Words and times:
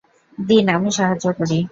দিন, 0.37 0.65
আমি 0.69 0.89
সাহায্য 0.91 1.25
করি। 1.37 1.59